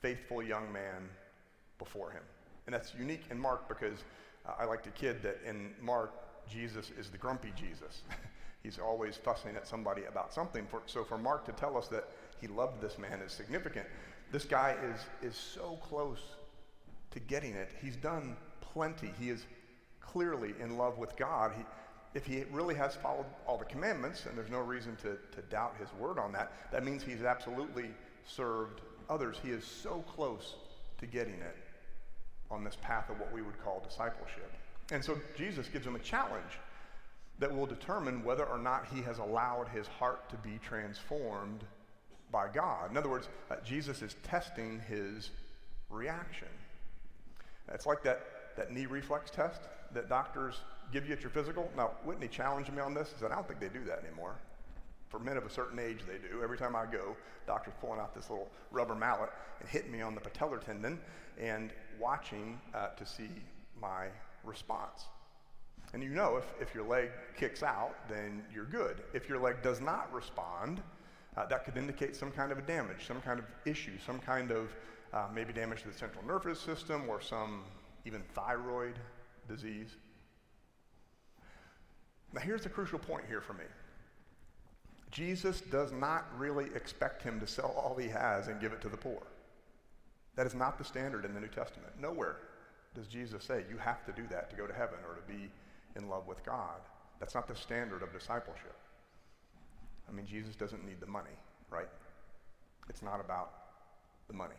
faithful 0.01 0.43
young 0.43 0.71
man 0.71 1.09
before 1.79 2.11
him. 2.11 2.23
And 2.65 2.73
that's 2.73 2.93
unique 2.97 3.23
in 3.31 3.39
Mark 3.39 3.67
because 3.67 4.03
uh, 4.45 4.51
I 4.59 4.65
like 4.65 4.83
to 4.83 4.89
kid 4.91 5.21
that 5.23 5.39
in 5.47 5.71
Mark, 5.81 6.11
Jesus 6.49 6.91
is 6.97 7.09
the 7.09 7.17
grumpy 7.17 7.53
Jesus. 7.55 8.01
He's 8.63 8.79
always 8.79 9.17
fussing 9.17 9.55
at 9.55 9.67
somebody 9.67 10.03
about 10.05 10.33
something. 10.33 10.65
For, 10.67 10.81
so 10.85 11.03
for 11.03 11.17
Mark 11.17 11.45
to 11.45 11.51
tell 11.51 11.77
us 11.77 11.87
that 11.87 12.09
he 12.39 12.47
loved 12.47 12.81
this 12.81 12.97
man 12.97 13.19
is 13.19 13.33
significant. 13.33 13.85
This 14.31 14.45
guy 14.45 14.75
is, 14.83 15.29
is 15.31 15.35
so 15.35 15.77
close 15.81 16.19
to 17.13 17.19
getting 17.19 17.53
it. 17.53 17.69
He's 17.81 17.95
done 17.95 18.35
plenty. 18.61 19.11
He 19.19 19.29
is 19.29 19.45
clearly 20.13 20.53
in 20.59 20.77
love 20.77 20.97
with 20.97 21.15
God, 21.15 21.53
he, 21.57 21.63
if 22.13 22.25
he 22.25 22.43
really 22.51 22.75
has 22.75 22.95
followed 22.95 23.25
all 23.47 23.57
the 23.57 23.65
commandments, 23.65 24.25
and 24.27 24.37
there's 24.37 24.51
no 24.51 24.59
reason 24.59 24.95
to, 24.97 25.17
to 25.35 25.41
doubt 25.49 25.75
his 25.79 25.87
word 25.99 26.19
on 26.19 26.31
that, 26.33 26.51
that 26.71 26.83
means 26.83 27.03
he's 27.03 27.23
absolutely 27.23 27.89
served 28.27 28.81
others. 29.09 29.37
He 29.41 29.49
is 29.49 29.65
so 29.65 30.03
close 30.15 30.55
to 30.99 31.07
getting 31.07 31.33
it 31.33 31.57
on 32.51 32.63
this 32.63 32.77
path 32.81 33.09
of 33.09 33.19
what 33.19 33.33
we 33.33 33.41
would 33.41 33.61
call 33.63 33.83
discipleship. 33.83 34.51
And 34.91 35.03
so 35.03 35.17
Jesus 35.35 35.67
gives 35.67 35.87
him 35.87 35.95
a 35.95 35.99
challenge 35.99 36.59
that 37.39 37.53
will 37.53 37.65
determine 37.65 38.23
whether 38.23 38.45
or 38.45 38.59
not 38.59 38.85
he 38.93 39.01
has 39.01 39.17
allowed 39.17 39.67
his 39.69 39.87
heart 39.87 40.29
to 40.29 40.37
be 40.37 40.59
transformed 40.61 41.63
by 42.31 42.47
God. 42.47 42.91
In 42.91 42.97
other 42.97 43.09
words, 43.09 43.27
uh, 43.49 43.55
Jesus 43.65 44.03
is 44.03 44.15
testing 44.23 44.79
his 44.87 45.31
reaction. 45.89 46.47
It's 47.71 47.85
like 47.85 48.03
that, 48.03 48.25
that 48.57 48.71
knee 48.71 48.85
reflex 48.85 49.31
test 49.31 49.61
that 49.93 50.09
doctors 50.09 50.55
give 50.91 51.07
you 51.07 51.13
at 51.13 51.21
your 51.21 51.29
physical. 51.29 51.71
Now, 51.77 51.91
Whitney 52.03 52.27
challenged 52.27 52.71
me 52.73 52.81
on 52.81 52.93
this. 52.93 53.09
He 53.09 53.19
said, 53.19 53.31
I 53.31 53.35
don't 53.35 53.47
think 53.47 53.59
they 53.59 53.69
do 53.69 53.83
that 53.85 54.03
anymore. 54.05 54.35
For 55.09 55.19
men 55.19 55.37
of 55.37 55.45
a 55.45 55.49
certain 55.49 55.79
age, 55.79 55.99
they 56.07 56.17
do. 56.17 56.41
Every 56.43 56.57
time 56.57 56.75
I 56.75 56.85
go, 56.85 57.15
doctor's 57.45 57.73
pulling 57.79 57.99
out 57.99 58.15
this 58.15 58.29
little 58.29 58.49
rubber 58.71 58.95
mallet 58.95 59.29
and 59.59 59.69
hitting 59.69 59.91
me 59.91 60.01
on 60.01 60.15
the 60.15 60.21
patellar 60.21 60.59
tendon 60.59 60.99
and 61.39 61.71
watching 61.99 62.59
uh, 62.73 62.87
to 62.89 63.05
see 63.05 63.29
my 63.79 64.07
response. 64.43 65.05
And 65.93 66.01
you 66.01 66.09
know 66.09 66.37
if, 66.37 66.45
if 66.59 66.73
your 66.73 66.85
leg 66.85 67.11
kicks 67.37 67.61
out, 67.61 67.95
then 68.09 68.43
you're 68.53 68.65
good. 68.65 69.03
If 69.13 69.29
your 69.29 69.39
leg 69.39 69.61
does 69.61 69.79
not 69.79 70.11
respond, 70.11 70.81
uh, 71.37 71.45
that 71.45 71.65
could 71.65 71.77
indicate 71.77 72.15
some 72.15 72.31
kind 72.31 72.51
of 72.51 72.57
a 72.57 72.61
damage, 72.61 73.07
some 73.07 73.21
kind 73.21 73.39
of 73.39 73.45
issue, 73.65 73.97
some 74.05 74.19
kind 74.19 74.51
of 74.51 74.69
uh, 75.13 75.27
maybe 75.33 75.53
damage 75.53 75.83
to 75.83 75.89
the 75.89 75.97
central 75.97 76.25
nervous 76.25 76.59
system 76.59 77.03
or 77.07 77.21
some 77.21 77.63
even 78.05 78.21
thyroid 78.33 78.95
disease. 79.47 79.89
Now, 82.33 82.41
here's 82.41 82.63
the 82.63 82.69
crucial 82.69 82.99
point 82.99 83.25
here 83.27 83.41
for 83.41 83.53
me 83.53 83.65
Jesus 85.11 85.61
does 85.61 85.91
not 85.91 86.25
really 86.37 86.65
expect 86.75 87.21
him 87.21 87.39
to 87.39 87.47
sell 87.47 87.73
all 87.77 87.95
he 87.95 88.09
has 88.09 88.47
and 88.47 88.59
give 88.59 88.73
it 88.73 88.81
to 88.81 88.89
the 88.89 88.97
poor. 88.97 89.21
That 90.35 90.47
is 90.47 90.55
not 90.55 90.79
the 90.79 90.83
standard 90.83 91.25
in 91.25 91.33
the 91.35 91.39
New 91.39 91.47
Testament. 91.47 91.93
Nowhere 92.01 92.37
does 92.95 93.07
Jesus 93.07 93.43
say 93.43 93.63
you 93.69 93.77
have 93.77 94.03
to 94.05 94.11
do 94.11 94.27
that 94.31 94.49
to 94.49 94.55
go 94.55 94.65
to 94.65 94.73
heaven 94.73 94.97
or 95.07 95.15
to 95.15 95.21
be 95.31 95.51
in 95.95 96.09
love 96.09 96.27
with 96.27 96.43
God. 96.43 96.81
That's 97.19 97.35
not 97.35 97.47
the 97.47 97.55
standard 97.55 98.01
of 98.01 98.11
discipleship. 98.11 98.75
I 100.09 100.11
mean, 100.11 100.25
Jesus 100.25 100.55
doesn't 100.55 100.83
need 100.85 100.99
the 100.99 101.07
money, 101.07 101.37
right? 101.69 101.87
It's 102.89 103.03
not 103.03 103.19
about 103.19 103.51
the 104.27 104.33
money. 104.33 104.55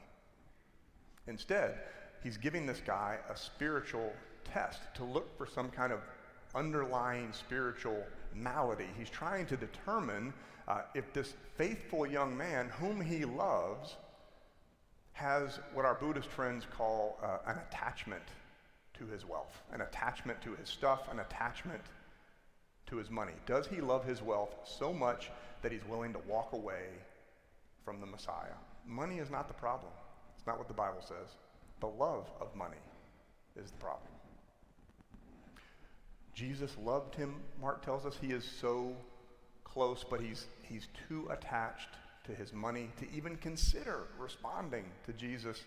Instead, 1.26 1.78
he's 2.22 2.36
giving 2.36 2.66
this 2.66 2.80
guy 2.84 3.18
a 3.30 3.36
spiritual 3.36 4.12
test 4.44 4.80
to 4.94 5.04
look 5.04 5.36
for 5.36 5.46
some 5.46 5.70
kind 5.70 5.92
of 5.92 6.00
underlying 6.54 7.32
spiritual 7.32 8.04
malady. 8.34 8.86
He's 8.98 9.10
trying 9.10 9.46
to 9.46 9.56
determine 9.56 10.32
uh, 10.68 10.82
if 10.94 11.12
this 11.12 11.34
faithful 11.56 12.06
young 12.06 12.36
man, 12.36 12.68
whom 12.68 13.00
he 13.00 13.24
loves, 13.24 13.96
has 15.12 15.60
what 15.72 15.84
our 15.84 15.94
Buddhist 15.94 16.28
friends 16.28 16.66
call 16.76 17.18
uh, 17.22 17.50
an 17.50 17.58
attachment 17.68 18.22
to 18.98 19.06
his 19.06 19.24
wealth, 19.24 19.62
an 19.72 19.80
attachment 19.80 20.40
to 20.42 20.54
his 20.54 20.68
stuff, 20.68 21.08
an 21.10 21.20
attachment 21.20 21.82
to 22.86 22.96
his 22.96 23.10
money. 23.10 23.32
Does 23.46 23.66
he 23.66 23.80
love 23.80 24.04
his 24.04 24.22
wealth 24.22 24.54
so 24.64 24.92
much 24.92 25.30
that 25.62 25.72
he's 25.72 25.84
willing 25.88 26.12
to 26.12 26.18
walk 26.28 26.52
away 26.52 26.86
from 27.84 28.00
the 28.00 28.06
Messiah? 28.06 28.54
Money 28.86 29.18
is 29.18 29.30
not 29.30 29.48
the 29.48 29.54
problem. 29.54 29.92
It's 30.44 30.46
not 30.46 30.58
what 30.58 30.68
the 30.68 30.74
Bible 30.74 31.00
says. 31.00 31.36
The 31.80 31.86
love 31.86 32.28
of 32.38 32.54
money 32.54 32.76
is 33.56 33.70
the 33.70 33.78
problem. 33.78 34.10
Jesus 36.34 36.76
loved 36.84 37.14
him, 37.14 37.36
Mark 37.58 37.82
tells 37.82 38.04
us. 38.04 38.14
He 38.20 38.32
is 38.32 38.44
so 38.60 38.94
close, 39.64 40.04
but 40.04 40.20
he's, 40.20 40.44
he's 40.60 40.88
too 41.08 41.26
attached 41.30 41.88
to 42.26 42.32
his 42.32 42.52
money 42.52 42.90
to 42.98 43.10
even 43.10 43.36
consider 43.36 44.00
responding 44.18 44.84
to 45.06 45.14
Jesus' 45.14 45.62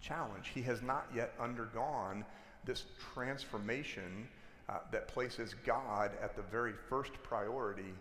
challenge. 0.00 0.50
He 0.52 0.62
has 0.62 0.82
not 0.82 1.06
yet 1.14 1.32
undergone 1.38 2.24
this 2.64 2.86
transformation 3.14 4.26
uh, 4.68 4.78
that 4.90 5.06
places 5.06 5.54
God 5.64 6.10
at 6.20 6.34
the 6.34 6.42
very 6.50 6.72
first 6.88 7.12
priority 7.22 7.94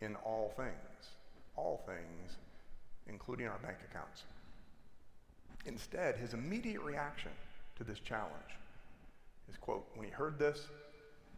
in 0.00 0.16
all 0.24 0.54
things. 0.56 1.10
All 1.54 1.82
things, 1.84 2.38
including 3.06 3.46
our 3.46 3.58
bank 3.58 3.76
accounts. 3.90 4.22
Instead, 5.66 6.16
his 6.16 6.34
immediate 6.34 6.80
reaction 6.82 7.30
to 7.76 7.84
this 7.84 8.00
challenge 8.00 8.58
is, 9.48 9.56
quote, 9.56 9.86
when 9.94 10.06
he 10.06 10.12
heard 10.12 10.38
this, 10.38 10.68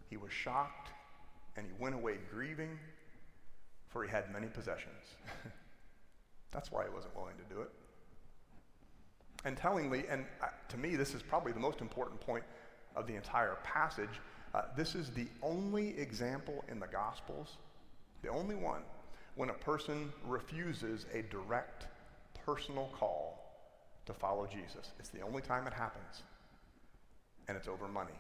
he 0.09 0.17
was 0.17 0.33
shocked 0.33 0.91
and 1.57 1.67
he 1.67 1.73
went 1.79 1.95
away 1.95 2.17
grieving, 2.31 2.79
for 3.89 4.05
he 4.05 4.11
had 4.11 4.33
many 4.33 4.47
possessions. 4.47 5.17
That's 6.53 6.71
why 6.71 6.85
he 6.85 6.91
wasn't 6.91 7.17
willing 7.17 7.37
to 7.37 7.55
do 7.55 7.61
it. 7.63 7.71
And 9.45 9.57
tellingly, 9.57 10.05
and 10.09 10.25
uh, 10.43 10.47
to 10.69 10.77
me, 10.79 10.97
this 10.97 11.15
is 11.15 11.23
probably 11.23 11.53
the 11.53 11.61
most 11.61 11.81
important 11.81 12.21
point 12.21 12.45
of 12.95 13.07
the 13.07 13.17
entire 13.17 13.59
passage. 13.65 14.21
Uh, 14.55 14.63
this 14.77 14.95
is 14.95 15.11
the 15.11 15.27
only 15.43 15.99
example 15.99 16.65
in 16.69 16.79
the 16.79 16.87
Gospels, 16.87 17.57
the 18.23 18.29
only 18.29 18.55
one, 18.55 18.83
when 19.35 19.51
a 19.51 19.55
person 19.55 20.13
refuses 20.27 21.07
a 21.13 21.23
direct 21.23 21.87
personal 22.45 22.91
call 22.99 23.32
to 24.07 24.13
follow 24.13 24.47
Jesus. 24.47 24.93
It's 24.99 25.11
the 25.11 25.21
only 25.21 25.43
time 25.43 25.67
it 25.67 25.73
happens, 25.73 26.23
and 27.49 27.57
it's 27.57 27.69
over 27.69 27.89
money. 27.89 28.19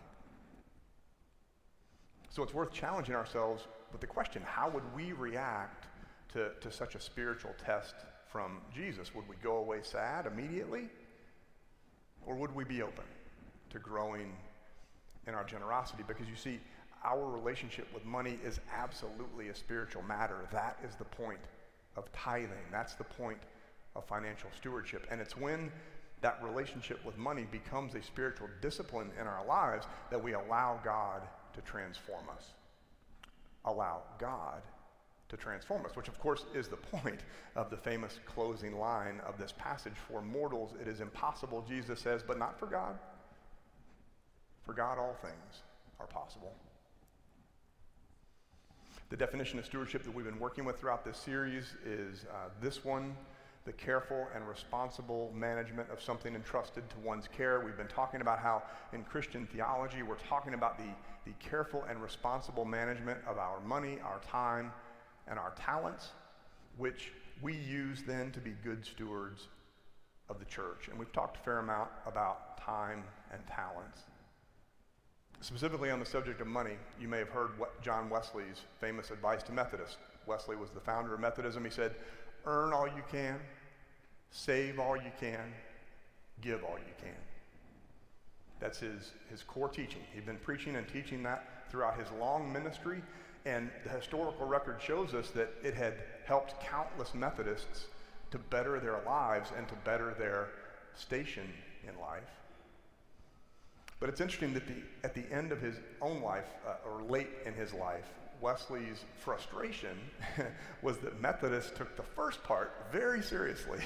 So 2.30 2.42
it's 2.42 2.54
worth 2.54 2.72
challenging 2.72 3.14
ourselves 3.14 3.66
with 3.90 4.00
the 4.00 4.06
question 4.06 4.42
how 4.46 4.70
would 4.70 4.84
we 4.96 5.12
react 5.12 5.86
to, 6.32 6.50
to 6.60 6.72
such 6.72 6.94
a 6.94 7.00
spiritual 7.00 7.54
test 7.62 7.94
from 8.30 8.60
Jesus? 8.74 9.14
Would 9.14 9.28
we 9.28 9.36
go 9.42 9.56
away 9.56 9.80
sad 9.82 10.26
immediately? 10.26 10.88
Or 12.24 12.34
would 12.36 12.54
we 12.54 12.64
be 12.64 12.82
open 12.82 13.04
to 13.70 13.78
growing 13.78 14.32
in 15.26 15.34
our 15.34 15.44
generosity? 15.44 16.04
Because 16.06 16.28
you 16.28 16.36
see, 16.36 16.58
our 17.04 17.28
relationship 17.28 17.92
with 17.92 18.04
money 18.04 18.38
is 18.44 18.60
absolutely 18.72 19.48
a 19.48 19.54
spiritual 19.54 20.02
matter. 20.02 20.46
That 20.52 20.78
is 20.88 20.94
the 20.94 21.04
point 21.04 21.40
of 21.96 22.10
tithing. 22.12 22.70
That's 22.70 22.94
the 22.94 23.04
point 23.04 23.38
of 23.94 24.04
financial 24.04 24.50
stewardship. 24.56 25.06
And 25.10 25.20
it's 25.20 25.36
when 25.36 25.70
that 26.20 26.38
relationship 26.42 27.04
with 27.04 27.18
money 27.18 27.46
becomes 27.50 27.94
a 27.94 28.02
spiritual 28.02 28.48
discipline 28.60 29.10
in 29.20 29.26
our 29.26 29.44
lives 29.44 29.86
that 30.10 30.22
we 30.22 30.32
allow 30.34 30.80
God 30.84 31.22
to 31.54 31.60
transform 31.62 32.24
us. 32.34 32.52
Allow 33.64 34.02
God 34.18 34.62
to 35.28 35.36
transform 35.36 35.84
us, 35.84 35.96
which 35.96 36.08
of 36.08 36.18
course 36.20 36.44
is 36.54 36.68
the 36.68 36.76
point 36.76 37.20
of 37.56 37.70
the 37.70 37.76
famous 37.76 38.20
closing 38.26 38.78
line 38.78 39.20
of 39.26 39.38
this 39.38 39.52
passage. 39.58 39.94
For 40.08 40.22
mortals 40.22 40.74
it 40.80 40.86
is 40.86 41.00
impossible, 41.00 41.64
Jesus 41.68 42.00
says, 42.00 42.22
but 42.26 42.38
not 42.38 42.58
for 42.58 42.66
God. 42.66 42.98
For 44.64 44.74
God, 44.74 44.98
all 44.98 45.16
things 45.20 45.62
are 45.98 46.06
possible. 46.06 46.52
The 49.10 49.16
definition 49.16 49.58
of 49.58 49.66
stewardship 49.66 50.04
that 50.04 50.14
we've 50.14 50.24
been 50.24 50.38
working 50.38 50.64
with 50.64 50.78
throughout 50.78 51.04
this 51.04 51.18
series 51.18 51.74
is 51.84 52.24
uh, 52.30 52.48
this 52.60 52.84
one 52.84 53.16
the 53.64 53.72
careful 53.72 54.26
and 54.34 54.46
responsible 54.48 55.32
management 55.34 55.88
of 55.90 56.02
something 56.02 56.34
entrusted 56.34 56.88
to 56.90 56.98
one's 56.98 57.28
care. 57.28 57.60
We've 57.60 57.76
been 57.76 57.86
talking 57.86 58.20
about 58.20 58.40
how 58.40 58.62
in 58.92 59.04
Christian 59.04 59.46
theology 59.46 60.02
we're 60.02 60.16
talking 60.16 60.54
about 60.54 60.78
the, 60.78 60.88
the 61.24 61.32
careful 61.38 61.84
and 61.88 62.02
responsible 62.02 62.64
management 62.64 63.20
of 63.26 63.38
our 63.38 63.60
money, 63.60 63.98
our 64.04 64.20
time, 64.28 64.72
and 65.28 65.38
our 65.38 65.52
talents, 65.54 66.10
which 66.76 67.12
we 67.40 67.54
use 67.54 68.02
then 68.06 68.32
to 68.32 68.40
be 68.40 68.54
good 68.64 68.84
stewards 68.84 69.48
of 70.28 70.38
the 70.38 70.44
church. 70.44 70.88
And 70.88 70.98
we've 70.98 71.12
talked 71.12 71.36
a 71.36 71.40
fair 71.40 71.58
amount 71.58 71.90
about 72.06 72.58
time 72.58 73.04
and 73.32 73.40
talents. 73.46 74.00
Specifically 75.40 75.90
on 75.90 75.98
the 76.00 76.06
subject 76.06 76.40
of 76.40 76.46
money, 76.46 76.74
you 77.00 77.08
may 77.08 77.18
have 77.18 77.28
heard 77.28 77.58
what 77.58 77.80
John 77.82 78.08
Wesley's 78.08 78.62
famous 78.80 79.10
advice 79.10 79.42
to 79.44 79.52
Methodists. 79.52 79.96
Wesley 80.26 80.54
was 80.54 80.70
the 80.70 80.80
founder 80.80 81.14
of 81.14 81.20
Methodism. 81.20 81.64
He 81.64 81.70
said, 81.70 81.96
earn 82.46 82.72
all 82.72 82.86
you 82.86 83.02
can, 83.10 83.38
save 84.30 84.78
all 84.78 84.96
you 84.96 85.12
can, 85.20 85.52
give 86.40 86.64
all 86.64 86.78
you 86.78 86.94
can. 87.00 87.16
That's 88.60 88.78
his, 88.78 89.12
his 89.30 89.42
core 89.42 89.68
teaching. 89.68 90.02
He'd 90.14 90.26
been 90.26 90.38
preaching 90.38 90.76
and 90.76 90.86
teaching 90.88 91.22
that 91.24 91.66
throughout 91.70 91.98
his 91.98 92.08
long 92.20 92.52
ministry, 92.52 93.02
and 93.44 93.70
the 93.84 93.90
historical 93.90 94.46
record 94.46 94.80
shows 94.80 95.14
us 95.14 95.30
that 95.30 95.52
it 95.64 95.74
had 95.74 95.94
helped 96.24 96.60
countless 96.60 97.14
Methodists 97.14 97.86
to 98.30 98.38
better 98.38 98.78
their 98.78 99.00
lives 99.04 99.50
and 99.56 99.68
to 99.68 99.74
better 99.84 100.14
their 100.18 100.48
station 100.94 101.48
in 101.82 101.98
life. 102.00 102.22
But 103.98 104.08
it's 104.08 104.20
interesting 104.20 104.54
that 104.54 104.66
the, 104.66 104.74
at 105.04 105.14
the 105.14 105.24
end 105.32 105.52
of 105.52 105.60
his 105.60 105.76
own 106.00 106.22
life, 106.22 106.46
uh, 106.66 106.88
or 106.88 107.02
late 107.02 107.28
in 107.46 107.54
his 107.54 107.72
life, 107.72 108.08
Wesley's 108.42 109.04
frustration 109.20 109.96
was 110.82 110.98
that 110.98 111.20
Methodists 111.20 111.70
took 111.76 111.96
the 111.96 112.02
first 112.02 112.42
part 112.42 112.86
very 112.90 113.22
seriously. 113.22 113.78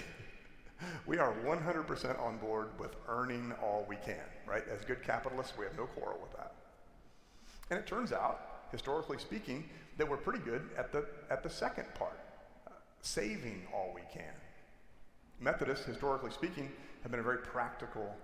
we 1.06 1.18
are 1.18 1.34
100% 1.44 2.20
on 2.20 2.38
board 2.38 2.68
with 2.78 2.96
earning 3.06 3.52
all 3.62 3.84
we 3.86 3.96
can, 3.96 4.24
right? 4.46 4.64
As 4.74 4.84
good 4.84 5.02
capitalists, 5.02 5.52
we 5.58 5.66
have 5.66 5.76
no 5.76 5.84
quarrel 5.84 6.18
with 6.22 6.32
that. 6.32 6.54
And 7.70 7.78
it 7.78 7.86
turns 7.86 8.12
out, 8.12 8.62
historically 8.72 9.18
speaking, 9.18 9.68
that 9.98 10.08
we're 10.08 10.16
pretty 10.16 10.42
good 10.42 10.62
at 10.78 10.90
the, 10.90 11.04
at 11.30 11.42
the 11.42 11.50
second 11.50 11.86
part, 11.94 12.18
uh, 12.66 12.70
saving 13.02 13.66
all 13.74 13.92
we 13.94 14.02
can. 14.12 14.32
Methodists, 15.38 15.84
historically 15.84 16.30
speaking, 16.30 16.72
have 17.02 17.10
been 17.10 17.20
a 17.20 17.24
very 17.24 17.38
practical, 17.38 18.14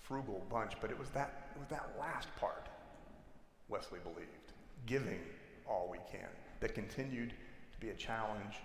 frugal 0.00 0.46
bunch, 0.50 0.72
but 0.80 0.90
it 0.90 0.98
was 0.98 1.10
that, 1.10 1.50
it 1.54 1.58
was 1.58 1.68
that 1.68 1.90
last 2.00 2.28
part 2.40 2.68
Wesley 3.68 3.98
believed, 4.02 4.43
giving 4.86 5.20
all 5.68 5.88
we 5.90 5.98
can, 6.10 6.28
that 6.60 6.74
continued 6.74 7.30
to 7.30 7.80
be 7.80 7.90
a 7.90 7.94
challenge 7.94 8.56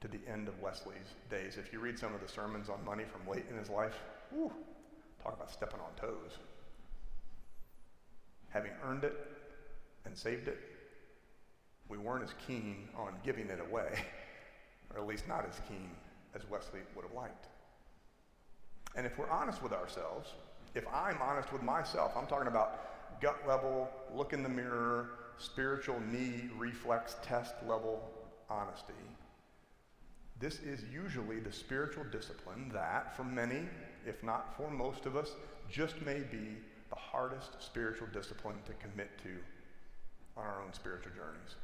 to 0.00 0.08
the 0.08 0.18
end 0.30 0.48
of 0.48 0.60
Wesley's 0.60 1.14
days. 1.30 1.56
If 1.56 1.72
you 1.72 1.80
read 1.80 1.98
some 1.98 2.14
of 2.14 2.20
the 2.20 2.28
sermons 2.28 2.68
on 2.68 2.84
money 2.84 3.04
from 3.04 3.30
late 3.30 3.44
in 3.50 3.56
his 3.56 3.70
life, 3.70 3.94
whew, 4.30 4.52
talk 5.22 5.34
about 5.34 5.50
stepping 5.50 5.80
on 5.80 5.90
toes. 6.00 6.38
Having 8.50 8.72
earned 8.84 9.04
it 9.04 9.16
and 10.04 10.16
saved 10.16 10.48
it, 10.48 10.58
we 11.88 11.98
weren't 11.98 12.24
as 12.24 12.34
keen 12.46 12.88
on 12.96 13.14
giving 13.24 13.48
it 13.48 13.60
away, 13.60 13.98
or 14.94 15.00
at 15.00 15.06
least 15.06 15.28
not 15.28 15.46
as 15.48 15.60
keen 15.68 15.90
as 16.34 16.42
Wesley 16.48 16.80
would 16.94 17.04
have 17.04 17.14
liked. 17.14 17.46
And 18.94 19.06
if 19.06 19.18
we're 19.18 19.30
honest 19.30 19.62
with 19.62 19.72
ourselves, 19.72 20.30
if 20.74 20.84
I'm 20.92 21.18
honest 21.22 21.52
with 21.52 21.62
myself, 21.62 22.12
I'm 22.16 22.26
talking 22.26 22.48
about 22.48 23.20
gut 23.20 23.36
level, 23.46 23.88
look 24.14 24.32
in 24.32 24.42
the 24.42 24.48
mirror, 24.48 25.10
spiritual 25.38 26.00
knee 26.00 26.48
reflex 26.56 27.16
test 27.22 27.54
level 27.66 28.02
honesty. 28.48 28.92
This 30.38 30.60
is 30.60 30.82
usually 30.92 31.40
the 31.40 31.52
spiritual 31.52 32.04
discipline 32.04 32.70
that, 32.72 33.16
for 33.16 33.24
many, 33.24 33.62
if 34.06 34.22
not 34.22 34.56
for 34.56 34.70
most 34.70 35.06
of 35.06 35.16
us, 35.16 35.32
just 35.70 36.00
may 36.02 36.20
be 36.20 36.58
the 36.90 36.96
hardest 36.96 37.62
spiritual 37.62 38.08
discipline 38.12 38.56
to 38.66 38.72
commit 38.74 39.10
to 39.22 39.30
on 40.36 40.44
our 40.44 40.62
own 40.62 40.72
spiritual 40.72 41.12
journeys. 41.12 41.56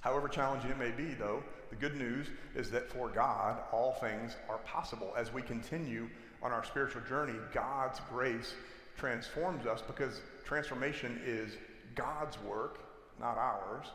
However 0.00 0.28
challenging 0.28 0.70
it 0.70 0.78
may 0.78 0.90
be, 0.90 1.14
though, 1.14 1.42
the 1.70 1.76
good 1.76 1.96
news 1.96 2.26
is 2.54 2.70
that 2.72 2.90
for 2.90 3.08
God, 3.08 3.62
all 3.72 3.92
things 3.92 4.36
are 4.50 4.58
possible. 4.58 5.14
As 5.16 5.32
we 5.32 5.40
continue 5.40 6.10
on 6.42 6.52
our 6.52 6.62
spiritual 6.62 7.00
journey, 7.02 7.38
God's 7.54 8.00
grace 8.10 8.54
transforms 8.96 9.66
us 9.66 9.82
because 9.82 10.22
transformation 10.44 11.20
is 11.24 11.56
God's 11.94 12.40
work, 12.42 12.80
not 13.20 13.36
ours. 13.36 13.86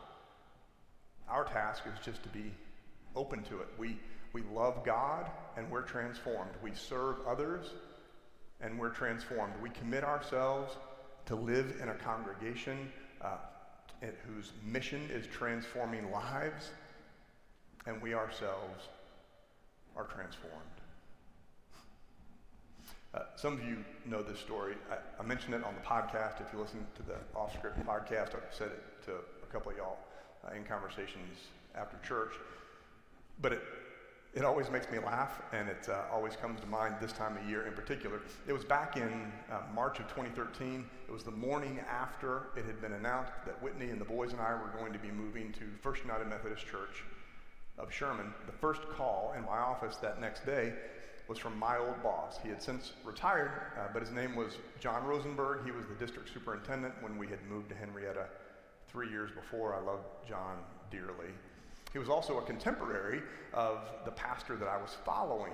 Our 1.27 1.45
task 1.45 1.83
is 1.85 2.05
just 2.05 2.23
to 2.23 2.29
be 2.29 2.51
open 3.15 3.43
to 3.43 3.59
it. 3.59 3.67
We, 3.77 3.97
we 4.33 4.43
love 4.53 4.83
God 4.83 5.29
and 5.57 5.69
we're 5.69 5.81
transformed. 5.81 6.51
We 6.63 6.73
serve 6.73 7.17
others 7.27 7.65
and 8.61 8.79
we're 8.79 8.89
transformed. 8.89 9.53
We 9.61 9.69
commit 9.69 10.03
ourselves 10.03 10.75
to 11.25 11.35
live 11.35 11.75
in 11.81 11.89
a 11.89 11.95
congregation 11.95 12.91
uh, 13.21 13.37
whose 14.25 14.51
mission 14.63 15.09
is 15.11 15.27
transforming 15.27 16.11
lives, 16.11 16.71
and 17.85 18.01
we 18.01 18.13
ourselves 18.13 18.87
are 19.95 20.05
transformed. 20.05 20.78
Uh, 23.13 23.21
some 23.35 23.53
of 23.53 23.63
you 23.63 23.77
know 24.05 24.21
this 24.21 24.39
story. 24.39 24.75
I, 24.91 24.97
I, 25.19 25.25
mentioned 25.25 25.55
it 25.55 25.63
on 25.63 25.73
the 25.73 25.81
podcast. 25.81 26.41
If 26.41 26.53
you 26.53 26.59
listen 26.59 26.85
to 26.95 27.01
the 27.01 27.15
off 27.35 27.53
script 27.55 27.79
podcast, 27.79 28.35
I've 28.35 28.53
said 28.53 28.67
it 28.67 28.83
to 29.05 29.13
a 29.13 29.51
couple 29.51 29.71
of 29.71 29.77
y'all 29.77 29.97
uh, 30.45 30.55
in 30.55 30.63
conversations 30.63 31.47
after 31.73 31.97
church. 32.07 32.33
But 33.41 33.53
it, 33.53 33.63
it 34.35 34.45
always 34.45 34.69
makes 34.69 34.91
me 34.91 34.99
laugh, 34.99 35.41
and 35.53 35.67
it 35.67 35.89
uh, 35.89 36.03
always 36.13 36.35
comes 36.35 36.61
to 36.61 36.67
mind 36.67 36.97
this 37.01 37.11
time 37.11 37.35
of 37.35 37.49
year 37.49 37.65
in 37.65 37.73
particular. 37.73 38.21
It 38.47 38.53
was 38.53 38.63
back 38.63 38.95
in 38.95 39.31
uh, 39.51 39.61
March 39.73 39.99
of 39.99 40.07
2013. 40.09 40.85
It 41.07 41.11
was 41.11 41.23
the 41.23 41.31
morning 41.31 41.79
after 41.89 42.43
it 42.55 42.63
had 42.65 42.79
been 42.79 42.93
announced 42.93 43.31
that 43.47 43.59
Whitney 43.63 43.89
and 43.89 43.99
the 43.99 44.05
boys 44.05 44.33
and 44.33 44.41
I 44.41 44.51
were 44.51 44.71
going 44.77 44.93
to 44.93 44.99
be 44.99 45.09
moving 45.09 45.51
to 45.53 45.61
First 45.81 46.03
United 46.03 46.27
Methodist 46.27 46.67
Church 46.67 47.03
of 47.79 47.91
Sherman. 47.91 48.35
The 48.45 48.51
first 48.51 48.81
call 48.89 49.33
in 49.35 49.45
my 49.45 49.57
office 49.57 49.95
that 49.95 50.21
next 50.21 50.45
day 50.45 50.73
was 51.29 51.37
from 51.37 51.57
my 51.59 51.77
old 51.77 52.01
boss. 52.01 52.39
He 52.41 52.49
had 52.49 52.61
since 52.61 52.93
retired, 53.05 53.51
uh, 53.77 53.83
but 53.93 54.01
his 54.01 54.11
name 54.11 54.35
was 54.35 54.57
John 54.79 55.05
Rosenberg. 55.05 55.63
He 55.63 55.71
was 55.71 55.85
the 55.85 55.93
district 55.93 56.33
superintendent 56.33 56.95
when 57.01 57.19
we 57.19 57.27
had 57.27 57.37
moved 57.47 57.69
to 57.69 57.75
Henrietta 57.75 58.25
three 58.87 59.09
years 59.09 59.29
before. 59.31 59.75
I 59.75 59.79
loved 59.79 60.05
John 60.27 60.57
dearly. 60.89 61.31
He 61.93 61.99
was 61.99 62.09
also 62.09 62.39
a 62.39 62.41
contemporary 62.41 63.21
of 63.53 63.77
the 64.05 64.11
pastor 64.11 64.55
that 64.55 64.67
I 64.67 64.77
was 64.77 64.97
following 65.05 65.53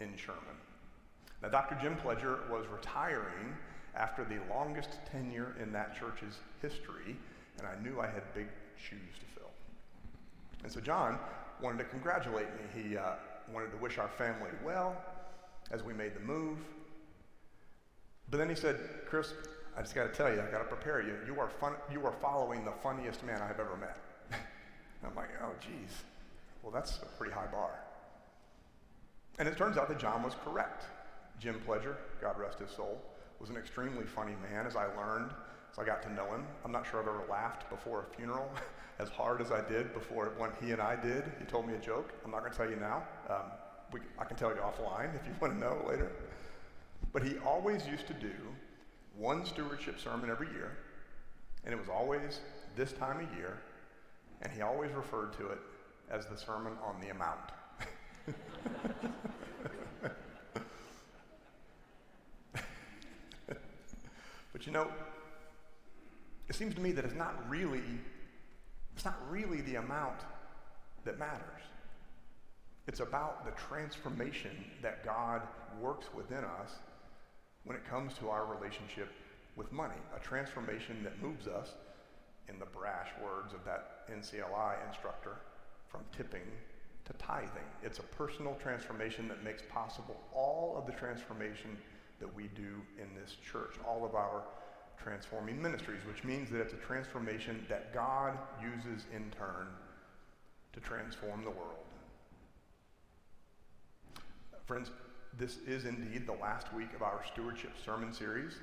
in 0.00 0.14
Sherman. 0.16 0.60
Now, 1.42 1.48
Dr. 1.48 1.78
Jim 1.80 1.96
Pledger 1.96 2.48
was 2.50 2.66
retiring 2.66 3.56
after 3.94 4.22
the 4.22 4.38
longest 4.52 4.98
tenure 5.10 5.56
in 5.62 5.72
that 5.72 5.98
church's 5.98 6.40
history, 6.60 7.16
and 7.58 7.66
I 7.66 7.82
knew 7.82 8.00
I 8.00 8.06
had 8.06 8.22
big 8.34 8.48
shoes 8.76 9.14
to 9.18 9.40
fill. 9.40 9.50
And 10.62 10.70
so 10.70 10.80
John 10.80 11.18
wanted 11.62 11.78
to 11.78 11.84
congratulate 11.84 12.48
me. 12.48 12.82
He 12.82 12.96
uh, 12.98 13.12
wanted 13.52 13.70
to 13.70 13.76
wish 13.78 13.98
our 13.98 14.08
family 14.08 14.50
well 14.64 14.96
as 15.70 15.82
we 15.82 15.92
made 15.92 16.14
the 16.14 16.20
move. 16.20 16.58
But 18.30 18.38
then 18.38 18.48
he 18.48 18.54
said, 18.54 18.78
Chris, 19.08 19.32
I 19.76 19.82
just 19.82 19.94
got 19.94 20.12
to 20.12 20.12
tell 20.12 20.32
you, 20.32 20.40
I 20.40 20.50
got 20.50 20.58
to 20.58 20.64
prepare 20.64 21.00
you. 21.00 21.14
You 21.26 21.38
are, 21.40 21.48
fun- 21.48 21.76
you 21.92 22.04
are 22.06 22.12
following 22.12 22.64
the 22.64 22.72
funniest 22.82 23.24
man 23.24 23.40
I 23.40 23.46
have 23.46 23.60
ever 23.60 23.76
met. 23.76 23.98
I'm 25.04 25.14
like, 25.14 25.28
oh, 25.42 25.52
geez. 25.60 26.02
Well, 26.62 26.72
that's 26.72 26.98
a 27.02 27.06
pretty 27.18 27.32
high 27.32 27.46
bar. 27.46 27.70
And 29.38 29.46
it 29.46 29.56
turns 29.56 29.76
out 29.76 29.88
that 29.88 29.98
John 29.98 30.22
was 30.22 30.34
correct. 30.44 30.84
Jim 31.38 31.60
Pledger, 31.66 31.96
God 32.20 32.38
rest 32.38 32.58
his 32.58 32.70
soul, 32.70 33.00
was 33.38 33.50
an 33.50 33.56
extremely 33.56 34.06
funny 34.06 34.34
man 34.50 34.66
as 34.66 34.76
I 34.76 34.86
learned, 34.86 35.30
as 35.76 35.82
I 35.82 35.86
got 35.86 36.02
to 36.02 36.12
know 36.12 36.26
him. 36.26 36.44
I'm 36.64 36.72
not 36.72 36.86
sure 36.86 37.00
I've 37.00 37.08
ever 37.08 37.24
laughed 37.30 37.68
before 37.70 38.06
a 38.10 38.16
funeral 38.16 38.50
as 38.98 39.08
hard 39.10 39.40
as 39.40 39.52
I 39.52 39.66
did 39.68 39.92
before 39.92 40.32
when 40.38 40.50
he 40.60 40.72
and 40.72 40.80
I 40.80 40.96
did. 40.96 41.24
He 41.38 41.44
told 41.44 41.66
me 41.66 41.74
a 41.74 41.78
joke. 41.78 42.12
I'm 42.24 42.30
not 42.30 42.40
going 42.40 42.52
to 42.52 42.58
tell 42.58 42.70
you 42.70 42.76
now. 42.76 43.02
Um, 43.28 43.50
we, 43.92 44.00
I 44.18 44.24
can 44.24 44.36
tell 44.36 44.50
you 44.50 44.56
offline 44.56 45.14
if 45.20 45.26
you 45.26 45.32
want 45.40 45.54
to 45.54 45.58
know 45.58 45.84
later. 45.88 46.10
But 47.12 47.22
he 47.22 47.38
always 47.38 47.86
used 47.86 48.06
to 48.08 48.14
do 48.14 48.32
one 49.16 49.44
stewardship 49.44 49.98
sermon 49.98 50.30
every 50.30 50.48
year, 50.48 50.76
and 51.64 51.72
it 51.72 51.78
was 51.78 51.88
always 51.88 52.40
this 52.74 52.92
time 52.92 53.20
of 53.20 53.36
year, 53.36 53.58
and 54.42 54.52
he 54.52 54.60
always 54.60 54.92
referred 54.92 55.32
to 55.34 55.48
it 55.48 55.58
as 56.10 56.26
the 56.26 56.36
Sermon 56.36 56.72
on 56.84 57.00
the 57.00 57.08
Amount. 57.08 57.52
but 64.52 64.66
you 64.66 64.72
know, 64.72 64.88
it 66.48 66.54
seems 66.54 66.74
to 66.74 66.80
me 66.80 66.92
that 66.92 67.04
it's 67.04 67.14
not 67.14 67.48
really 67.48 67.82
it's 68.94 69.04
not 69.04 69.18
really 69.30 69.60
the 69.60 69.74
amount 69.74 70.20
that 71.04 71.18
matters. 71.18 71.62
It's 72.86 73.00
about 73.00 73.44
the 73.44 73.50
transformation 73.52 74.52
that 74.80 75.04
God 75.04 75.42
works 75.80 76.06
within 76.14 76.44
us 76.44 76.70
when 77.64 77.76
it 77.76 77.84
comes 77.84 78.14
to 78.14 78.30
our 78.30 78.46
relationship 78.46 79.12
with 79.54 79.70
money, 79.72 79.96
a 80.16 80.20
transformation 80.20 81.02
that 81.02 81.20
moves 81.20 81.46
us 81.46 81.74
in 82.48 82.58
the 82.58 82.64
brash 82.66 83.08
words 83.22 83.52
of 83.52 83.64
that 83.64 84.08
NCLI 84.10 84.76
instructor, 84.88 85.36
from 85.88 86.00
tipping 86.16 86.46
to 87.04 87.12
tithing. 87.14 87.68
It's 87.82 87.98
a 87.98 88.02
personal 88.02 88.56
transformation 88.62 89.28
that 89.28 89.44
makes 89.44 89.62
possible 89.70 90.16
all 90.34 90.74
of 90.78 90.86
the 90.86 90.92
transformation 90.92 91.76
that 92.20 92.34
we 92.34 92.44
do 92.54 92.80
in 92.98 93.08
this 93.20 93.36
church, 93.50 93.74
all 93.86 94.04
of 94.04 94.14
our 94.14 94.42
transforming 95.02 95.60
ministries, 95.60 96.00
which 96.06 96.24
means 96.24 96.50
that 96.50 96.60
it's 96.60 96.72
a 96.72 96.86
transformation 96.86 97.64
that 97.68 97.94
God 97.94 98.38
uses 98.60 99.04
in 99.14 99.30
turn 99.38 99.68
to 100.72 100.80
transform 100.80 101.44
the 101.44 101.50
world. 101.50 101.86
Friends, 104.66 104.90
this 105.38 105.58
is 105.66 105.84
indeed 105.84 106.26
the 106.26 106.32
last 106.32 106.72
week 106.74 106.92
of 106.94 107.02
our 107.02 107.22
stewardship 107.32 107.72
sermon 107.84 108.12
series. 108.12 108.54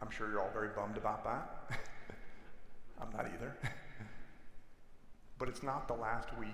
I'm 0.00 0.10
sure 0.10 0.30
you're 0.30 0.40
all 0.40 0.52
very 0.52 0.68
bummed 0.74 0.96
about 0.96 1.24
that. 1.24 1.78
I'm 3.00 3.10
not 3.12 3.26
either. 3.26 3.56
but 5.38 5.48
it's 5.48 5.62
not 5.62 5.88
the 5.88 5.94
last 5.94 6.28
week 6.38 6.48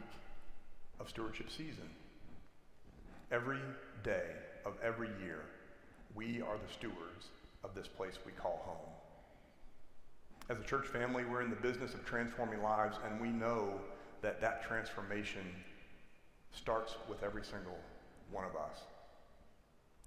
of 0.99 1.09
stewardship 1.09 1.51
season. 1.51 1.89
Every 3.31 3.61
day 4.03 4.31
of 4.65 4.73
every 4.83 5.11
year, 5.23 5.41
we 6.15 6.43
are 6.43 6.57
the 6.57 6.73
stewards 6.73 7.29
of 7.63 7.75
this 7.75 7.87
place 7.87 8.15
we 8.25 8.33
call 8.33 8.63
home. 8.65 8.98
As 10.51 10.59
a 10.59 10.63
church 10.63 10.87
family, 10.87 11.25
we're 11.27 11.43
in 11.43 11.51
the 11.51 11.57
business 11.57 11.93
of 11.93 12.07
transforming 12.07 12.63
lives, 12.63 12.97
and 13.05 13.21
we 13.21 13.29
know 13.29 13.75
that 14.23 14.41
that 14.41 14.67
transformation 14.67 15.43
starts 16.53 16.97
with 17.07 17.23
every 17.23 17.45
single 17.45 17.77
one 18.31 18.47
of 18.47 18.57
us. 18.57 18.81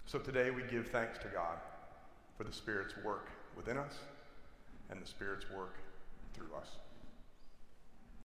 So 0.07 0.17
today 0.17 0.49
we 0.49 0.63
give 0.63 0.87
thanks 0.87 1.19
to 1.19 1.27
God 1.27 1.57
for 2.35 2.43
the 2.43 2.51
Spirit's 2.51 2.95
work 3.05 3.29
within 3.55 3.77
us 3.77 3.93
and 4.89 4.99
the 4.99 5.05
Spirit's 5.05 5.45
work 5.55 5.75
through 6.33 6.53
us. 6.59 6.67